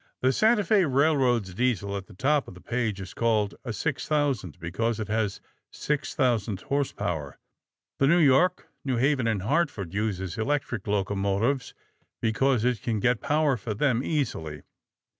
The 0.21 0.33
Santa 0.33 0.63
Fe 0.63 0.83
Railroad's 0.85 1.53
Diesel 1.53 1.95
at 1.95 2.07
the 2.07 2.15
top 2.15 2.47
of 2.47 2.55
the 2.55 2.59
page 2.59 2.99
is 2.99 3.13
called 3.13 3.53
a 3.63 3.71
6000 3.71 4.57
because 4.59 4.99
it 4.99 5.09
has 5.09 5.39
six 5.69 6.15
thousand 6.15 6.61
horsepower. 6.61 7.37
The 7.99 8.07
New 8.07 8.17
York, 8.17 8.67
New 8.83 8.97
Haven 8.97 9.27
& 9.39 9.39
Hartford 9.41 9.93
uses 9.93 10.39
electric 10.39 10.87
locomotives 10.87 11.75
because 12.19 12.65
it 12.65 12.81
can 12.81 12.99
get 12.99 13.21
power 13.21 13.55
for 13.57 13.75
them 13.75 14.01
easily. 14.03 14.63